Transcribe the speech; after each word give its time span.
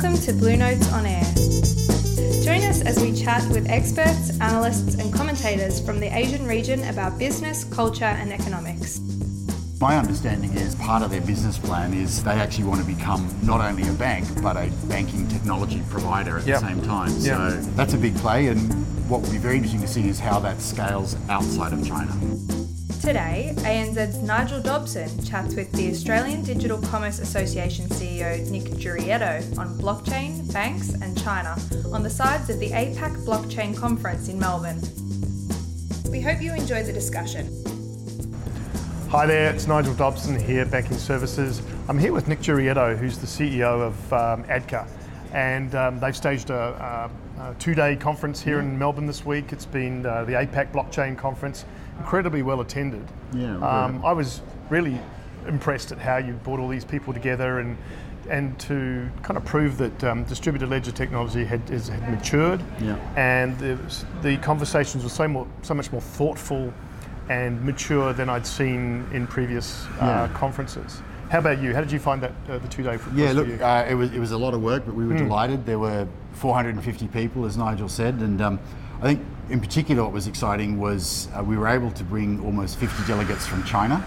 Welcome 0.00 0.22
to 0.26 0.32
Blue 0.32 0.56
Notes 0.56 0.92
on 0.92 1.06
Air. 1.06 1.24
Join 2.44 2.62
us 2.70 2.82
as 2.82 3.00
we 3.02 3.12
chat 3.12 3.42
with 3.50 3.68
experts, 3.68 4.30
analysts, 4.40 4.94
and 4.94 5.12
commentators 5.12 5.80
from 5.84 5.98
the 5.98 6.06
Asian 6.06 6.46
region 6.46 6.84
about 6.84 7.18
business, 7.18 7.64
culture, 7.64 8.04
and 8.04 8.32
economics. 8.32 9.00
My 9.80 9.96
understanding 9.96 10.52
is 10.54 10.76
part 10.76 11.02
of 11.02 11.10
their 11.10 11.20
business 11.22 11.58
plan 11.58 11.92
is 11.94 12.22
they 12.22 12.30
actually 12.30 12.66
want 12.66 12.80
to 12.80 12.86
become 12.86 13.28
not 13.42 13.60
only 13.60 13.88
a 13.88 13.92
bank 13.94 14.28
but 14.40 14.56
a 14.56 14.70
banking 14.86 15.26
technology 15.26 15.82
provider 15.90 16.38
at 16.38 16.46
Yep. 16.46 16.60
the 16.60 16.66
same 16.68 16.82
time. 16.82 17.10
Yep. 17.18 17.36
So 17.36 17.50
that's 17.74 17.94
a 17.94 17.98
big 17.98 18.14
play, 18.18 18.46
and 18.46 18.72
what 19.10 19.22
will 19.22 19.32
be 19.32 19.38
very 19.38 19.56
interesting 19.56 19.80
to 19.80 19.88
see 19.88 20.08
is 20.08 20.20
how 20.20 20.38
that 20.38 20.60
scales 20.60 21.16
outside 21.28 21.72
of 21.72 21.84
China. 21.84 22.12
Today, 23.08 23.54
ANZ's 23.60 24.18
Nigel 24.18 24.60
Dobson 24.60 25.08
chats 25.24 25.54
with 25.54 25.72
the 25.72 25.90
Australian 25.90 26.42
Digital 26.42 26.78
Commerce 26.78 27.20
Association 27.20 27.86
CEO 27.86 28.46
Nick 28.50 28.64
Giurietto 28.64 29.56
on 29.56 29.78
blockchain, 29.78 30.52
banks, 30.52 30.92
and 30.92 31.18
China 31.18 31.56
on 31.90 32.02
the 32.02 32.10
sides 32.10 32.50
of 32.50 32.60
the 32.60 32.68
APAC 32.68 33.24
Blockchain 33.24 33.74
Conference 33.74 34.28
in 34.28 34.38
Melbourne. 34.38 34.78
We 36.10 36.20
hope 36.20 36.42
you 36.42 36.52
enjoy 36.52 36.82
the 36.82 36.92
discussion. 36.92 37.46
Hi 39.08 39.24
there, 39.24 39.54
it's 39.54 39.66
Nigel 39.66 39.94
Dobson 39.94 40.38
here, 40.38 40.66
Banking 40.66 40.98
Services. 40.98 41.62
I'm 41.88 41.98
here 41.98 42.12
with 42.12 42.28
Nick 42.28 42.40
Giurietto, 42.40 42.94
who's 42.94 43.16
the 43.16 43.26
CEO 43.26 43.86
of 43.86 44.12
um, 44.12 44.44
ADCA. 44.44 44.86
And 45.32 45.74
um, 45.74 45.98
they've 45.98 46.14
staged 46.14 46.50
a, 46.50 47.08
a, 47.10 47.10
a 47.40 47.54
two 47.58 47.74
day 47.74 47.96
conference 47.96 48.40
here 48.42 48.58
in 48.60 48.78
Melbourne 48.78 49.06
this 49.06 49.24
week. 49.24 49.52
It's 49.52 49.66
been 49.66 50.04
uh, 50.04 50.24
the 50.24 50.32
APAC 50.32 50.72
Blockchain 50.72 51.16
Conference, 51.16 51.64
incredibly 51.98 52.42
well 52.42 52.60
attended. 52.60 53.04
Yeah, 53.32 53.56
Um, 53.56 54.04
I 54.04 54.12
was 54.12 54.40
really 54.70 54.98
impressed 55.46 55.92
at 55.92 55.98
how 55.98 56.16
you 56.18 56.34
brought 56.44 56.60
all 56.60 56.68
these 56.68 56.84
people 56.84 57.12
together 57.12 57.60
and 57.60 57.76
and 58.28 58.58
to 58.58 59.08
kind 59.22 59.38
of 59.38 59.44
prove 59.46 59.78
that 59.78 60.04
um, 60.04 60.22
distributed 60.24 60.68
ledger 60.68 60.90
technology 60.92 61.46
had, 61.46 61.62
is, 61.70 61.88
had 61.88 62.10
matured 62.10 62.62
Yeah. 62.78 62.96
and 63.16 63.58
the, 63.58 63.78
the 64.20 64.36
conversations 64.38 65.02
were 65.02 65.08
so 65.08 65.26
more, 65.26 65.46
so 65.62 65.72
much 65.72 65.90
more 65.92 66.02
thoughtful 66.02 66.70
and 67.30 67.64
mature 67.64 68.12
than 68.12 68.28
I'd 68.28 68.46
seen 68.46 69.06
in 69.14 69.26
previous 69.26 69.86
uh, 69.86 70.28
Yeah. 70.28 70.28
conferences. 70.34 71.00
How 71.30 71.40
about 71.40 71.60
you? 71.60 71.74
How 71.74 71.80
did 71.80 71.92
you 71.92 71.98
find 71.98 72.22
that 72.22 72.32
uh, 72.48 72.58
the 72.58 72.68
two 72.68 72.82
day 72.82 72.98
Yeah, 73.14 73.32
look, 73.32 73.60
uh, 73.60 73.84
it 73.88 73.94
was 73.94 74.12
it 74.12 74.18
was 74.18 74.32
a 74.32 74.38
lot 74.38 74.54
of 74.54 74.62
work, 74.62 74.84
but 74.86 74.94
we 74.94 75.06
were 75.06 75.16
delighted. 75.16 75.66
There 75.66 75.78
were 75.78 76.08
450 76.32 77.06
people, 77.08 77.44
as 77.44 77.56
Nigel 77.56 77.88
said, 77.88 78.14
and 78.14 78.40
um, 78.40 78.58
I 79.00 79.02
think 79.02 79.20
in 79.50 79.60
particular 79.60 80.02
what 80.02 80.12
was 80.12 80.26
exciting 80.26 80.78
was 80.78 81.28
uh, 81.36 81.42
we 81.42 81.56
were 81.56 81.68
able 81.68 81.90
to 81.92 82.04
bring 82.04 82.42
almost 82.44 82.78
50 82.78 83.06
delegates 83.06 83.46
from 83.46 83.62
China. 83.64 84.02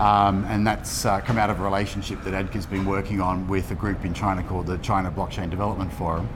Um, 0.00 0.46
and 0.46 0.66
that's 0.66 1.04
uh, 1.04 1.20
come 1.20 1.36
out 1.36 1.50
of 1.50 1.60
a 1.60 1.62
relationship 1.62 2.22
that 2.24 2.32
ADCA's 2.32 2.64
been 2.64 2.86
working 2.86 3.20
on 3.20 3.46
with 3.46 3.70
a 3.70 3.74
group 3.74 4.02
in 4.06 4.14
China 4.14 4.42
called 4.42 4.66
the 4.66 4.78
China 4.78 5.10
Blockchain 5.10 5.50
Development 5.50 5.92
Forum. 5.92 6.26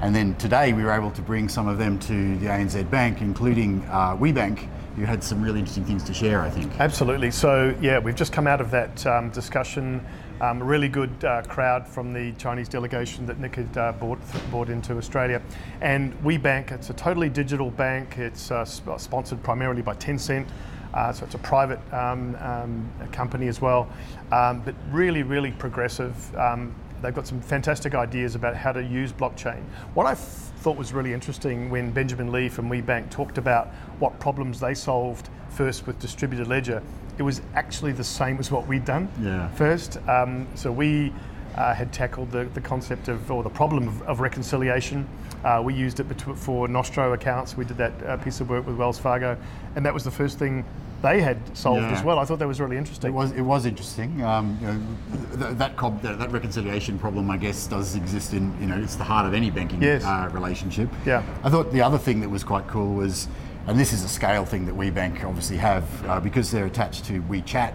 And 0.00 0.12
then 0.12 0.34
today 0.34 0.72
we 0.72 0.82
were 0.82 0.90
able 0.90 1.12
to 1.12 1.22
bring 1.22 1.48
some 1.48 1.68
of 1.68 1.78
them 1.78 2.00
to 2.00 2.36
the 2.38 2.46
ANZ 2.46 2.90
Bank, 2.90 3.20
including 3.20 3.84
uh, 3.84 4.16
WeBank, 4.16 4.68
who 4.96 5.04
had 5.04 5.22
some 5.22 5.40
really 5.40 5.60
interesting 5.60 5.84
things 5.84 6.02
to 6.02 6.12
share, 6.12 6.40
I 6.40 6.50
think. 6.50 6.72
Absolutely. 6.80 7.30
So, 7.30 7.76
yeah, 7.80 8.00
we've 8.00 8.16
just 8.16 8.32
come 8.32 8.48
out 8.48 8.60
of 8.60 8.72
that 8.72 9.06
um, 9.06 9.30
discussion. 9.30 10.04
Um, 10.40 10.60
really 10.60 10.88
good 10.88 11.24
uh, 11.24 11.42
crowd 11.42 11.86
from 11.86 12.12
the 12.12 12.32
Chinese 12.32 12.68
delegation 12.68 13.24
that 13.26 13.38
Nick 13.38 13.54
had 13.54 13.76
uh, 13.78 13.92
brought, 13.92 14.18
brought 14.50 14.68
into 14.68 14.98
Australia. 14.98 15.40
And 15.80 16.12
WeBank, 16.24 16.72
it's 16.72 16.90
a 16.90 16.94
totally 16.94 17.28
digital 17.28 17.70
bank. 17.70 18.18
It's 18.18 18.50
uh, 18.50 18.64
sp- 18.66 18.98
sponsored 18.98 19.40
primarily 19.44 19.82
by 19.82 19.94
Tencent. 19.94 20.48
Uh, 20.94 21.12
so 21.12 21.24
it's 21.24 21.34
a 21.34 21.38
private 21.38 21.78
um, 21.92 22.36
um, 22.40 22.90
company 23.12 23.48
as 23.48 23.60
well, 23.60 23.88
um, 24.30 24.60
but 24.60 24.74
really, 24.90 25.22
really 25.22 25.50
progressive. 25.52 26.34
Um, 26.36 26.74
they've 27.00 27.14
got 27.14 27.26
some 27.26 27.40
fantastic 27.40 27.94
ideas 27.94 28.34
about 28.34 28.54
how 28.56 28.72
to 28.72 28.82
use 28.82 29.12
blockchain. 29.12 29.62
What 29.94 30.06
I 30.06 30.12
f- 30.12 30.52
thought 30.58 30.76
was 30.76 30.92
really 30.92 31.12
interesting 31.12 31.70
when 31.70 31.90
Benjamin 31.92 32.30
Lee 32.30 32.48
from 32.48 32.68
WeBank 32.70 33.10
talked 33.10 33.38
about 33.38 33.68
what 33.98 34.18
problems 34.20 34.60
they 34.60 34.74
solved 34.74 35.28
first 35.50 35.86
with 35.86 35.98
distributed 35.98 36.46
ledger, 36.46 36.82
it 37.18 37.22
was 37.22 37.42
actually 37.54 37.92
the 37.92 38.04
same 38.04 38.38
as 38.38 38.50
what 38.50 38.66
we'd 38.66 38.84
done 38.84 39.08
Yeah. 39.20 39.48
first. 39.50 39.98
Um, 40.08 40.46
so 40.54 40.70
we 40.70 41.12
uh, 41.56 41.74
had 41.74 41.92
tackled 41.92 42.30
the, 42.30 42.44
the 42.54 42.60
concept 42.60 43.08
of, 43.08 43.30
or 43.30 43.42
the 43.42 43.50
problem 43.50 43.88
of, 43.88 44.02
of 44.02 44.20
reconciliation. 44.20 45.06
Uh, 45.44 45.60
we 45.64 45.74
used 45.74 46.00
it 46.00 46.04
for 46.36 46.68
Nostro 46.68 47.12
accounts. 47.12 47.56
We 47.56 47.64
did 47.64 47.76
that 47.78 47.92
uh, 48.04 48.16
piece 48.18 48.40
of 48.40 48.48
work 48.48 48.66
with 48.66 48.76
Wells 48.76 48.98
Fargo, 48.98 49.36
and 49.76 49.84
that 49.84 49.92
was 49.92 50.04
the 50.04 50.10
first 50.10 50.38
thing 50.38 50.64
they 51.02 51.20
had 51.20 51.36
solved 51.56 51.82
Yeah. 51.82 51.90
as 51.90 52.04
well. 52.04 52.20
I 52.20 52.24
thought 52.24 52.38
that 52.38 52.46
was 52.46 52.60
really 52.60 52.76
interesting. 52.76 53.10
It 53.10 53.14
was 53.14 53.32
it 53.32 53.40
was 53.40 53.66
interesting. 53.66 54.22
Um, 54.22 54.56
you 54.60 54.66
know, 54.68 55.46
th- 55.46 55.58
that, 55.58 55.76
cob- 55.76 56.00
that 56.02 56.20
that 56.20 56.30
reconciliation 56.30 56.96
problem, 56.96 57.28
I 57.28 57.36
guess, 57.38 57.66
does 57.66 57.96
exist 57.96 58.34
in 58.34 58.54
you 58.60 58.68
know 58.68 58.78
it's 58.80 58.94
the 58.94 59.02
heart 59.04 59.26
of 59.26 59.34
any 59.34 59.50
banking 59.50 59.82
Yes. 59.82 60.04
uh, 60.04 60.30
relationship. 60.32 60.88
Yeah. 61.04 61.24
I 61.42 61.50
thought 61.50 61.72
the 61.72 61.82
other 61.82 61.98
thing 61.98 62.20
that 62.20 62.28
was 62.28 62.44
quite 62.44 62.68
cool 62.68 62.94
was, 62.94 63.26
and 63.66 63.80
this 63.80 63.92
is 63.92 64.04
a 64.04 64.08
scale 64.08 64.44
thing 64.44 64.64
that 64.66 64.76
WeBank 64.76 65.24
obviously 65.24 65.56
have 65.56 66.06
uh, 66.06 66.20
because 66.20 66.52
they're 66.52 66.66
attached 66.66 67.04
to 67.06 67.20
WeChat, 67.22 67.74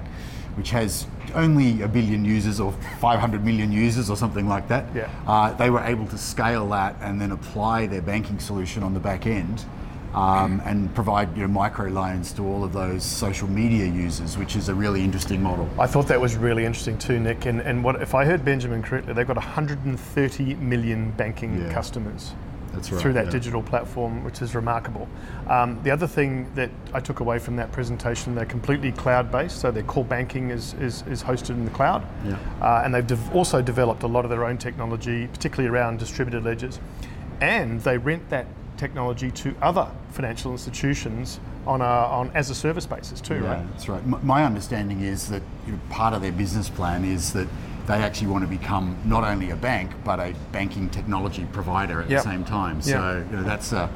which 0.58 0.72
has 0.72 1.06
only 1.36 1.84
a 1.84 1.88
billion 1.88 2.26
users 2.26 2.60
or 2.60 2.72
500 3.00 3.46
million 3.46 3.72
users 3.72 4.10
or 4.10 4.18
something 4.18 4.48
like 4.50 4.68
that. 4.68 4.86
Yeah. 4.96 5.10
Uh, 5.28 5.54
they 5.54 5.70
were 5.70 5.82
able 5.82 6.08
to 6.08 6.18
scale 6.18 6.68
that 6.70 6.96
and 7.00 7.22
then 7.22 7.32
apply 7.32 7.86
their 7.86 8.02
banking 8.02 8.40
solution 8.40 8.82
on 8.82 8.94
the 8.94 9.00
back 9.00 9.28
end. 9.28 9.64
Um, 10.16 10.64
and 10.66 10.92
provide 10.96 11.36
you 11.36 11.44
know, 11.44 11.48
micro 11.50 11.90
loans 11.90 12.32
to 12.34 12.44
all 12.44 12.64
of 12.64 12.74
those 12.74 13.04
social 13.04 13.48
media 13.48 13.86
users, 13.86 14.36
which 14.36 14.56
is 14.56 14.68
a 14.68 14.74
really 14.74 15.04
interesting 15.04 15.44
model. 15.44 15.70
I 15.78 15.86
thought 15.86 16.08
that 16.08 16.20
was 16.20 16.36
really 16.36 16.66
interesting 16.66 16.98
too, 16.98 17.20
Nick. 17.20 17.46
And, 17.46 17.62
and 17.62 17.84
what 17.84 18.02
if 18.02 18.16
I 18.16 18.26
heard 18.26 18.44
Benjamin 18.44 18.82
correctly, 18.82 19.14
they've 19.14 19.28
got 19.28 19.36
130 19.36 20.56
million 20.56 21.12
banking 21.12 21.62
Yeah. 21.62 21.72
customers 21.72 22.34
That's 22.78 22.92
right, 22.92 23.02
through 23.02 23.14
that 23.14 23.26
yeah. 23.26 23.32
digital 23.32 23.62
platform, 23.64 24.24
which 24.24 24.42
is 24.42 24.56
remarkable. 24.56 25.08
Um, 25.50 25.82
the 25.84 25.92
other 25.92 26.08
thing 26.08 26.50
that 26.56 26.70
I 26.94 27.00
took 27.00 27.20
away 27.20 27.40
from 27.40 27.56
that 27.58 27.72
presentation, 27.72 28.36
they're 28.36 28.46
completely 28.46 28.92
cloud-based, 28.92 29.60
so 29.60 29.72
their 29.72 29.84
core 29.84 30.06
banking 30.06 30.50
is, 30.52 30.74
is, 30.76 31.04
is 31.08 31.24
hosted 31.24 31.52
in 31.52 31.66
the 31.66 31.72
cloud. 31.72 32.06
Yeah. 32.26 32.38
Uh, 32.62 32.82
and 32.86 32.94
they've 32.94 33.06
dev- 33.06 33.36
also 33.36 33.62
developed 33.62 34.04
a 34.04 34.08
lot 34.08 34.24
of 34.26 34.30
their 34.30 34.46
own 34.46 34.58
technology, 34.58 35.28
particularly 35.28 35.70
around 35.70 36.00
distributed 36.00 36.44
ledgers. 36.46 36.80
And 37.42 37.82
they 37.82 37.98
rent 37.98 38.30
that 38.30 38.46
technology 38.78 39.32
to 39.32 39.56
other 39.62 39.88
financial 40.12 40.52
institutions 40.52 41.40
on 41.66 41.82
a 41.82 41.84
on 41.84 42.30
as 42.36 42.50
a 42.52 42.56
service 42.56 42.86
basis 42.86 43.20
too, 43.20 43.36
Yeah, 43.36 43.54
right? 43.56 43.72
that's 43.72 43.90
right. 43.90 44.02
M- 44.04 44.20
My 44.24 44.44
understanding 44.46 45.02
is 45.02 45.28
that 45.30 45.42
you 45.66 45.74
know, 45.74 45.80
part 45.90 46.14
of 46.14 46.22
their 46.22 46.32
business 46.32 46.70
plan 46.70 47.04
is 47.04 47.34
that 47.34 47.48
they 47.88 47.96
actually 47.96 48.28
want 48.28 48.44
to 48.44 48.50
become 48.50 48.98
not 49.06 49.24
only 49.24 49.50
a 49.50 49.56
bank 49.56 49.92
but 50.04 50.20
a 50.20 50.34
banking 50.52 50.90
technology 50.90 51.48
provider 51.52 52.02
at 52.02 52.10
Yep. 52.10 52.24
the 52.24 52.30
same 52.30 52.44
time. 52.44 52.82
So 52.82 53.26
you 53.32 53.38
know, 53.38 53.44
that's 53.44 53.72
a 53.72 53.90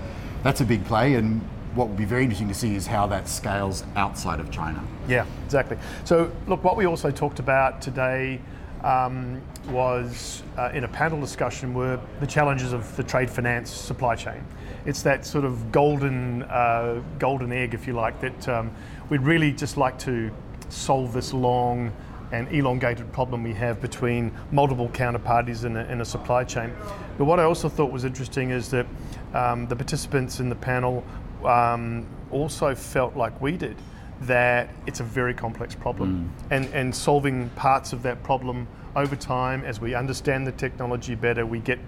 that's 0.44 0.62
a 0.62 0.66
big 0.66 0.84
play, 0.86 1.16
and 1.16 1.42
what 1.76 1.88
will 1.88 1.96
be 1.96 2.06
very 2.06 2.24
interesting 2.24 2.48
to 2.48 2.54
see 2.54 2.76
is 2.76 2.88
how 2.88 3.06
that 3.08 3.28
scales 3.30 3.84
outside 3.96 4.40
of 4.40 4.50
China. 4.50 4.84
Yeah, 5.08 5.26
exactly. 5.46 5.78
So, 6.04 6.32
look, 6.48 6.64
what 6.64 6.76
we 6.76 6.86
also 6.86 7.12
talked 7.12 7.40
about 7.40 7.82
today 7.82 8.42
um, 8.84 9.42
was 9.70 10.44
uh, 10.58 10.72
in 10.74 10.84
a 10.84 10.88
panel 10.88 11.20
discussion 11.20 11.74
were 11.74 12.00
the 12.20 12.28
challenges 12.28 12.74
of 12.74 12.96
the 12.98 13.04
trade 13.04 13.30
finance 13.30 13.70
supply 13.70 14.16
chain. 14.16 14.44
It's 14.86 15.04
that 15.04 15.26
sort 15.26 15.46
of 15.46 15.72
golden, 15.72 16.44
uh, 16.44 17.02
golden 17.20 17.52
egg, 17.52 17.74
if 17.74 17.86
you 17.86 17.94
like, 17.94 18.20
that 18.22 18.50
um, 18.50 18.72
we'd 19.10 19.22
really 19.22 19.52
just 19.52 19.78
like 19.78 20.00
to 20.00 20.32
solve 20.70 21.14
this 21.14 21.34
long 21.34 21.92
and 22.32 22.48
elongated 22.54 23.12
problem 23.12 23.44
we 23.44 23.54
have 23.54 23.82
between 23.82 24.32
multiple 24.52 24.90
counterparties 24.90 25.66
in 25.66 25.76
a, 25.78 25.84
in 25.86 26.02
a 26.02 26.06
supply 26.06 26.44
chain. 26.44 26.74
But 27.18 27.26
what 27.26 27.40
I 27.40 27.44
also 27.44 27.70
thought 27.70 27.92
was 27.92 28.06
interesting 28.06 28.52
is 28.52 28.70
that 28.70 28.86
um, 29.34 29.68
the 29.68 29.76
participants 29.76 30.40
in 30.40 30.50
the 30.50 30.56
panel 30.56 31.04
um, 31.46 32.06
also 32.32 32.76
felt 32.76 33.16
like 33.16 33.40
we 33.42 33.58
did 33.58 33.76
that 34.22 34.70
it's 34.86 35.00
a 35.00 35.04
very 35.04 35.34
complex 35.34 35.74
problem. 35.74 36.32
And, 36.52 36.66
and 36.74 36.96
solving 36.96 37.50
parts 37.52 37.92
of 37.92 38.04
that 38.04 38.22
problem 38.24 38.68
over 38.96 39.16
time 39.16 39.64
as 39.64 39.82
we 39.82 39.96
understand 39.96 40.46
the 40.46 40.52
technology 40.52 41.16
better 41.16 41.46
we 41.46 41.60
get 41.60 41.80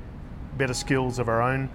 better 0.57 0.74
skills 0.74 1.19
of 1.19 1.28
our 1.28 1.42
own 1.42 1.69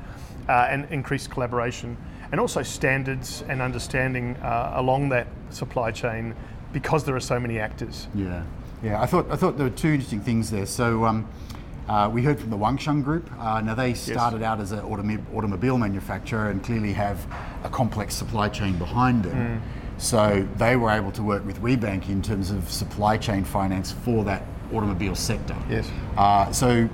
uh, 0.49 0.67
and 0.71 0.87
increased 0.91 1.31
collaboration 1.31 1.97
and 2.33 2.41
also 2.41 2.63
standards 2.63 3.45
and 3.49 3.61
understanding 3.63 4.37
uh, 4.37 4.73
along 4.77 5.09
that 5.11 5.27
supply 5.51 5.91
chain 5.91 6.35
because 6.73 7.05
there 7.05 7.17
are 7.17 7.21
so 7.21 7.41
many 7.41 7.59
actors. 7.59 8.09
Yeah, 8.15 8.43
yeah. 8.83 9.01
I 9.01 9.07
thought 9.07 9.31
I 9.31 9.37
thought 9.37 9.57
there 9.57 9.67
were 9.67 9.77
two 9.77 9.89
interesting 9.89 10.21
things 10.21 10.51
there. 10.51 10.67
So 10.67 11.05
um, 11.05 11.29
uh, 11.89 12.11
we 12.13 12.23
heard 12.23 12.39
from 12.39 12.51
the 12.51 12.57
Wanxiang 12.57 13.03
Group. 13.03 13.31
Uh, 13.39 13.61
now 13.61 13.75
they 13.75 13.95
started 13.95 14.43
out 14.43 14.61
as 14.61 14.73
an 14.73 14.81
automi- 14.81 15.25
automobile 15.35 15.79
manufacturer 15.79 16.51
and 16.51 16.63
clearly 16.63 16.93
have 16.93 17.27
a 17.65 17.69
complex 17.71 18.15
supply 18.15 18.49
chain 18.49 18.79
behind 18.79 19.25
them. 19.25 19.63
So 19.97 20.47
they 20.57 20.77
were 20.77 20.91
able 20.91 21.11
to 21.13 21.23
work 21.23 21.45
with 21.45 21.61
WeBank 21.61 22.09
in 22.09 22.23
terms 22.23 22.51
of 22.51 22.71
supply 22.71 23.17
chain 23.17 23.43
finance 23.43 23.91
for 23.91 24.23
that 24.25 24.45
automobile 24.73 25.17
sector. 25.17 25.57
Yes. 25.69 25.91
Uh, 26.17 26.53
so 26.53 26.89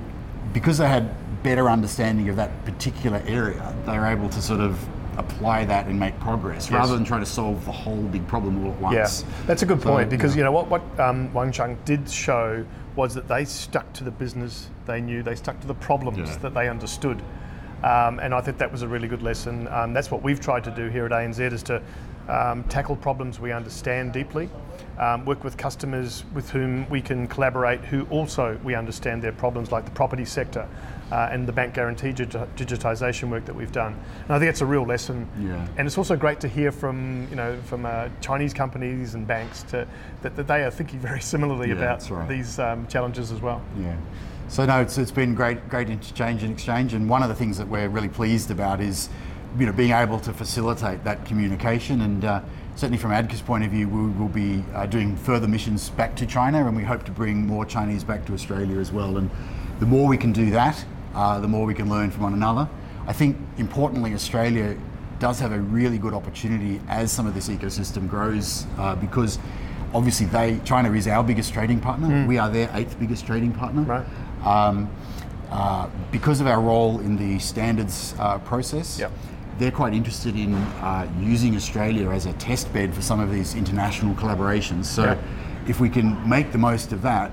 because 0.52 0.78
they 0.78 0.88
had 0.88 1.14
better 1.42 1.68
understanding 1.68 2.28
of 2.30 2.36
that 2.36 2.64
particular 2.64 3.22
area, 3.26 3.74
they 3.84 3.98
were 3.98 4.06
able 4.06 4.28
to 4.30 4.40
sort 4.40 4.60
of 4.60 4.78
apply 5.18 5.64
that 5.66 5.86
and 5.86 5.98
make 5.98 6.18
progress 6.20 6.64
Yes. 6.70 6.72
rather 6.72 6.94
than 6.94 7.04
trying 7.04 7.20
to 7.20 7.26
solve 7.26 7.64
the 7.64 7.72
whole 7.72 8.02
big 8.02 8.26
problem 8.26 8.64
all 8.64 8.72
at 8.72 8.80
once. 8.80 9.22
Yeah, 9.22 9.28
that's 9.46 9.62
a 9.62 9.66
good 9.66 9.80
So, 9.82 9.88
point 9.90 10.10
because 10.10 10.34
yeah. 10.34 10.38
you 10.40 10.44
know 10.44 10.52
what 10.52 10.68
what 10.68 10.82
um, 11.00 11.28
Wanxiang 11.30 11.76
did 11.84 12.08
show 12.10 12.64
was 12.96 13.14
that 13.14 13.28
they 13.28 13.44
stuck 13.44 13.92
to 13.94 14.04
the 14.04 14.10
business 14.10 14.68
they 14.86 15.00
knew, 15.00 15.22
they 15.22 15.34
stuck 15.34 15.60
to 15.60 15.66
the 15.66 15.74
problems 15.74 16.18
Yeah. 16.30 16.36
that 16.38 16.54
they 16.54 16.68
understood, 16.68 17.22
um, 17.82 18.18
and 18.20 18.34
I 18.34 18.40
think 18.40 18.58
that 18.58 18.70
was 18.70 18.82
a 18.82 18.88
really 18.88 19.08
good 19.08 19.22
lesson. 19.22 19.68
Um, 19.68 19.92
that's 19.92 20.10
what 20.10 20.22
we've 20.22 20.40
tried 20.40 20.64
to 20.64 20.70
do 20.70 20.88
here 20.88 21.06
at 21.06 21.12
ANZ 21.12 21.40
is 21.52 21.62
to 21.64 21.82
um, 22.28 22.64
tackle 22.64 22.96
problems 22.96 23.40
we 23.40 23.52
understand 23.52 24.12
deeply, 24.12 24.48
um, 24.98 25.24
work 25.24 25.44
with 25.44 25.56
customers 25.56 26.24
with 26.34 26.50
whom 26.50 26.88
we 26.88 27.00
can 27.00 27.26
collaborate, 27.26 27.80
who 27.80 28.06
also 28.10 28.58
we 28.64 28.74
understand 28.74 29.22
their 29.22 29.32
problems, 29.32 29.72
like 29.72 29.84
the 29.84 29.90
property 29.90 30.24
sector. 30.24 30.68
Uh, 31.12 31.28
and 31.30 31.46
the 31.46 31.52
bank 31.52 31.74
guarantee 31.74 32.12
digi- 32.12 32.48
digitisation 32.56 33.30
work 33.30 33.44
that 33.44 33.54
we've 33.54 33.70
done, 33.70 33.92
and 34.22 34.30
I 34.30 34.38
think 34.38 34.48
it's 34.48 34.62
a 34.62 34.66
real 34.66 34.86
lesson. 34.86 35.28
Yeah. 35.38 35.64
And 35.76 35.86
it's 35.86 35.98
also 35.98 36.16
great 36.16 36.40
to 36.40 36.48
hear 36.48 36.72
from 36.72 37.28
you 37.28 37.36
know 37.36 37.58
from 37.66 37.84
uh, 37.84 38.08
Chinese 38.22 38.54
companies 38.54 39.14
and 39.14 39.26
banks 39.26 39.64
to, 39.64 39.86
that, 40.22 40.34
that 40.34 40.46
they 40.48 40.64
are 40.64 40.70
thinking 40.70 40.98
very 40.98 41.20
similarly 41.20 41.68
Yeah, 41.68 41.74
about 41.74 42.10
right. 42.10 42.26
these 42.26 42.58
um, 42.58 42.86
challenges 42.86 43.30
as 43.30 43.42
well. 43.42 43.60
Yeah. 43.78 43.94
So 44.48 44.64
no, 44.64 44.80
it's, 44.80 44.98
it's 44.98 45.10
been 45.10 45.34
great, 45.34 45.68
great 45.68 45.90
interchange 45.90 46.42
and 46.42 46.52
exchange. 46.52 46.94
And 46.94 47.08
one 47.08 47.22
of 47.22 47.28
the 47.28 47.34
things 47.34 47.58
that 47.58 47.68
we're 47.68 47.88
really 47.88 48.08
pleased 48.08 48.50
about 48.50 48.80
is, 48.80 49.08
you 49.58 49.66
know, 49.66 49.72
being 49.72 49.92
able 49.92 50.18
to 50.20 50.32
facilitate 50.32 51.04
that 51.04 51.24
communication. 51.24 52.02
And 52.02 52.24
uh, 52.24 52.40
certainly 52.74 52.98
from 52.98 53.12
ADCA's 53.12 53.42
point 53.42 53.64
of 53.64 53.70
view, 53.70 53.88
we 53.88 54.10
will 54.10 54.28
be 54.28 54.64
uh, 54.74 54.86
doing 54.86 55.16
further 55.16 55.46
missions 55.46 55.90
back 55.90 56.16
to 56.16 56.26
China, 56.26 56.66
and 56.66 56.76
we 56.76 56.82
hope 56.82 57.04
to 57.04 57.12
bring 57.12 57.46
more 57.46 57.64
Chinese 57.64 58.04
back 58.04 58.24
to 58.26 58.34
Australia 58.34 58.78
as 58.78 58.92
well. 58.92 59.16
And 59.16 59.30
the 59.80 59.86
more 59.86 60.08
we 60.08 60.16
can 60.16 60.32
do 60.32 60.50
that, 60.50 60.84
uh, 61.14 61.40
the 61.40 61.48
more 61.48 61.66
we 61.66 61.74
can 61.74 61.88
learn 61.88 62.10
from 62.10 62.24
one 62.24 62.34
another. 62.34 62.68
I 63.06 63.12
think 63.12 63.36
importantly, 63.58 64.14
Australia 64.14 64.76
does 65.18 65.38
have 65.38 65.52
a 65.52 65.60
really 65.60 65.98
good 65.98 66.14
opportunity 66.14 66.80
as 66.88 67.12
some 67.12 67.26
of 67.26 67.34
this 67.34 67.48
ecosystem 67.48 68.08
grows 68.08 68.66
uh, 68.78 68.96
because 68.96 69.38
obviously 69.94 70.26
they 70.26 70.58
China 70.64 70.92
is 70.92 71.06
our 71.06 71.22
biggest 71.22 71.52
trading 71.54 71.80
partner. 71.80 72.26
We 72.26 72.38
are 72.38 72.50
their 72.50 72.68
eighth 72.74 72.98
biggest 72.98 73.26
trading 73.26 73.52
partner. 73.52 73.82
Right. 73.82 74.06
Um, 74.44 74.90
uh, 75.50 75.88
because 76.10 76.40
of 76.40 76.48
our 76.48 76.60
role 76.60 76.98
in 77.00 77.16
the 77.16 77.38
standards 77.38 78.14
uh, 78.18 78.38
process, 78.38 78.98
Yep. 78.98 79.12
They're 79.58 79.70
quite 79.70 79.94
interested 79.94 80.36
in 80.36 80.54
uh, 80.54 81.08
using 81.20 81.54
Australia 81.56 82.10
as 82.10 82.26
a 82.26 82.32
test 82.34 82.72
bed 82.72 82.94
for 82.94 83.02
some 83.02 83.20
of 83.20 83.30
these 83.30 83.54
international 83.54 84.14
collaborations. 84.14 84.86
So, 84.86 85.04
Yeah. 85.04 85.16
if 85.68 85.80
we 85.80 85.88
can 85.88 86.28
make 86.28 86.52
the 86.52 86.58
most 86.58 86.92
of 86.92 87.02
that, 87.02 87.32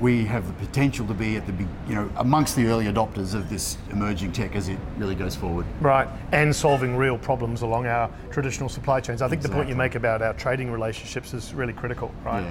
we 0.00 0.24
have 0.24 0.46
the 0.46 0.66
potential 0.66 1.06
to 1.06 1.14
be 1.14 1.36
at 1.36 1.46
the 1.46 1.52
you 1.88 1.94
know, 1.94 2.10
amongst 2.16 2.54
the 2.56 2.66
early 2.66 2.86
adopters 2.86 3.34
of 3.34 3.48
this 3.48 3.78
emerging 3.90 4.32
tech 4.32 4.54
as 4.54 4.68
it 4.68 4.78
really 4.98 5.14
goes 5.14 5.34
forward. 5.34 5.64
Right, 5.80 6.08
and 6.32 6.54
solving 6.54 6.96
real 6.96 7.16
problems 7.18 7.62
along 7.62 7.86
our 7.86 8.10
traditional 8.30 8.68
supply 8.68 9.00
chains. 9.00 9.22
I 9.22 9.28
think 9.28 9.42
the 9.42 9.48
point 9.48 9.68
you 9.68 9.76
make 9.76 9.94
about 9.94 10.22
our 10.22 10.34
trading 10.34 10.70
relationships 10.70 11.32
is 11.34 11.54
really 11.54 11.72
critical, 11.72 12.12
right? 12.24 12.44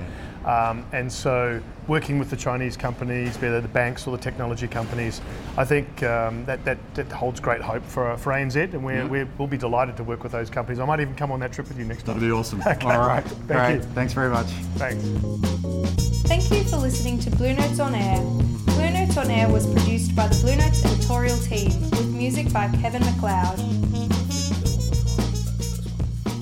Um, 0.45 0.85
and 0.91 1.11
so, 1.11 1.59
working 1.87 2.19
with 2.19 2.29
the 2.29 2.35
Chinese 2.35 2.77
companies, 2.77 3.35
be 3.35 3.47
they 3.47 3.59
the 3.59 3.67
banks 3.67 4.05
or 4.05 4.15
the 4.15 4.21
technology 4.21 4.67
companies, 4.67 5.21
I 5.57 5.65
think 5.65 6.03
um, 6.03 6.45
that, 6.45 6.63
that, 6.65 6.77
that 6.93 7.11
holds 7.11 7.39
great 7.39 7.61
hope 7.61 7.83
for, 7.83 8.15
for 8.17 8.31
ANZ, 8.31 8.55
and 8.73 8.83
we're, 8.83 8.95
Yeah. 8.97 9.07
we're, 9.07 9.27
we'll 9.39 9.47
be 9.47 9.57
delighted 9.57 9.97
to 9.97 10.03
work 10.03 10.21
with 10.21 10.31
those 10.31 10.51
companies. 10.51 10.79
I 10.79 10.85
might 10.85 10.99
even 10.99 11.15
come 11.15 11.31
on 11.31 11.39
that 11.39 11.51
trip 11.51 11.67
with 11.67 11.79
you 11.79 11.85
next 11.85 12.03
time. 12.03 12.15
That'd 12.19 12.29
be 12.29 12.31
awesome. 12.31 12.61
Okay. 12.65 12.87
All 12.87 13.07
right, 13.07 13.23
Thank 13.23 13.47
great. 13.47 13.75
you. 13.75 13.81
Thanks 13.93 14.13
very 14.13 14.29
much. 14.29 14.47
Thanks. 14.77 16.04
Thank 16.27 16.49
you 16.51 16.63
for 16.63 16.77
listening 16.77 17.19
to 17.19 17.29
Blue 17.29 17.53
Notes 17.53 17.79
on 17.79 17.93
Air. 17.93 18.19
Blue 18.65 18.89
Notes 18.89 19.15
on 19.15 19.29
Air 19.29 19.47
was 19.47 19.67
produced 19.67 20.15
by 20.15 20.27
the 20.27 20.35
Blue 20.41 20.55
Notes 20.55 20.83
editorial 20.83 21.37
team 21.37 21.69
with 21.91 22.13
music 22.13 22.51
by 22.51 22.67
Kevin 22.81 23.03
MacLeod. 23.03 23.84